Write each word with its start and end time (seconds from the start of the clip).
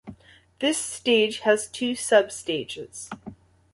This 0.57 0.79
stage 0.79 1.41
has 1.41 1.67
two 1.69 1.93
sub 1.93 2.31
stages. 2.31 3.07